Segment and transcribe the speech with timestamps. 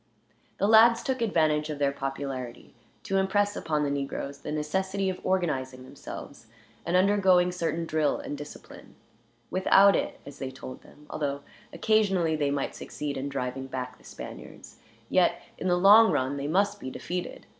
[0.57, 5.21] The lads took advantage of their popularity to impress upon the negroes the necessity of
[5.23, 6.47] organizing themselves,
[6.87, 8.95] and undergoing certain drill and discipline;
[9.51, 11.41] without it, as they told them, although
[11.71, 14.77] occasionally they might succeed in driving back the Spaniards,
[15.07, 17.45] yet in the long run they must be defeated.